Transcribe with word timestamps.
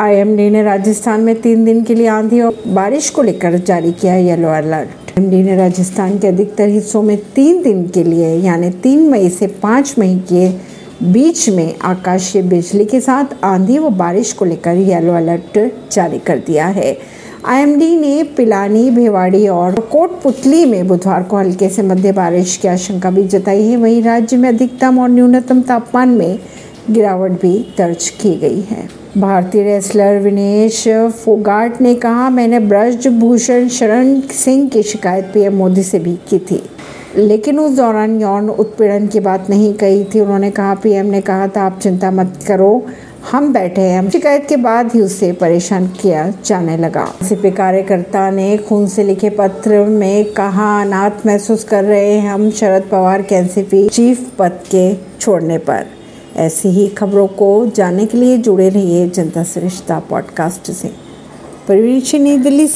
IMD 0.00 0.48
ने 0.50 0.62
राजस्थान 0.62 1.20
में 1.20 1.40
तीन 1.40 1.64
दिन 1.64 1.82
के 1.84 1.94
लिए 1.94 2.06
आंधी 2.06 2.40
और 2.40 2.62
बारिश 2.66 3.08
को 3.10 3.22
लेकर 3.22 3.56
जारी 3.58 3.90
किया 3.92 4.14
येलो 4.14 4.48
अलर्ट। 4.48 5.10
आईएमडी 5.10 5.42
ने 5.42 5.56
राजस्थान 5.56 6.18
के 6.18 6.26
अधिकतर 6.26 6.68
हिस्सों 6.68 7.02
में 7.02 7.16
तीन 7.34 7.62
दिन 7.62 7.86
के 7.88 8.04
लिए, 8.04 8.28
यानी 8.36 8.70
तीन 8.82 9.08
मई 9.10 9.28
से 9.28 9.46
पाँच 9.62 9.94
मई 9.98 10.14
के 10.32 10.48
बीच 11.12 11.48
में 11.48 11.74
आकाशीय 11.82 12.42
बिजली 12.42 12.84
के 12.84 13.00
साथ 13.00 13.44
आंधी 13.44 13.78
व 13.78 13.90
बारिश 13.90 14.32
को 14.32 14.44
लेकर 14.44 14.76
येलो 14.76 15.12
अलर्ट 15.12 15.58
जारी 15.92 16.18
कर 16.18 16.38
दिया 16.38 16.66
है। 16.66 16.96
आईएमडी 17.46 17.96
ने 17.96 18.22
पिलानी, 18.36 18.90
भिवाड़ी 18.90 19.46
और 19.48 19.80
कोटपुतली 19.92 20.64
में 20.64 20.86
बुधवार 20.88 21.22
को 21.22 21.36
हल्के 21.36 21.68
से 21.68 21.82
मध्य 21.82 22.12
बारिश 22.12 22.56
की 22.56 22.68
आशंका 22.68 23.10
भी 23.10 23.24
जताई 23.24 23.62
है। 23.62 23.76
वहीं 23.76 24.02
राज्य 24.02 24.36
में 24.36 24.48
अधिकतम 24.48 24.98
और 24.98 25.08
न्यूनतम 25.08 25.60
तापमान 25.60 26.08
में 26.08 26.38
गिरावट 26.90 27.30
भी 27.30 27.74
दर्ज 27.78 28.08
की 28.08 28.36
गई 28.36 28.60
है। 28.60 28.88
भारतीय 29.18 29.62
रेसलर 29.62 30.18
विनेश 30.18 30.88
फोगाट 30.88 31.80
ने 31.80 31.94
कहा, 31.94 32.30
मैंने 32.30 32.58
ब्रजभूषण 32.58 33.68
शरण 33.68 34.20
सिंह 34.20 34.68
की 34.68 34.82
शिकायत 34.82 35.24
पीएम 35.24 35.54
मोदी 35.54 35.82
से 35.82 35.98
भी 35.98 36.18
की 36.28 36.38
थी। 36.38 36.62
लेकिन 37.16 37.58
उस 37.58 37.76
दौरान 37.76 38.20
यौन 38.20 38.50
उत्पीड़न 38.50 39.06
की 39.06 39.20
बात 39.20 39.50
नहीं 39.50 39.74
कही 39.74 40.04
थी। 40.04 40.20
उन्होंने 40.20 40.50
कहा 40.50 40.74
पीएम 40.74 41.06
ने 41.06 41.20
कहा 41.20 41.48
था, 41.48 41.62
आप 41.62 41.80
चिंता 41.82 42.10
मत 42.10 42.38
करो, 42.46 42.86
हम 43.32 43.52
बैठे 43.52 43.80
हैं। 43.80 44.10
शिकायत 44.10 44.46
के 44.48 44.56
बाद 44.56 44.92
ही 44.94 45.00
उसे 45.00 45.32
परेशान 45.32 45.86
किया 45.86 46.32
जाने 46.46 46.76
लगा। 46.76 47.14
सीपी 47.22 47.50
कार्यकर्ता 47.50 48.30
ने 48.30 48.56
खून 48.56 48.86
से 48.86 49.04
लिखे 49.04 49.30
पत्र 49.30 49.84
में 49.84 50.24
कहा, 50.24 50.82
अनाथ 50.82 51.26
महसूस 51.26 51.64
कर 51.64 51.84
रहे 51.84 52.12
हैं 52.12 52.30
हम 52.30 52.50
शरद 52.50 52.82
पवार 52.82 53.22
के 53.22 53.34
एनसीपी 53.34 53.88
चीफ 53.88 54.30
पद 54.38 54.52
के 54.70 54.94
छोड़ने 54.94 55.58
पर। 55.58 55.86
ऐसी 56.36 56.68
ही 56.68 56.88
खबरों 56.88 57.26
को 57.26 57.66
जानने 57.66 58.06
के 58.06 58.18
लिए 58.18 58.38
जुड़े 58.38 58.68
रहिए 58.68 59.08
जनता 59.08 59.44
सरिश्ता 59.44 60.00
पॉडकास्ट 60.00 60.70
से। 60.70 60.88
परवीन, 61.68 62.02
नई 62.22 62.38
दिल्ली 62.38 62.66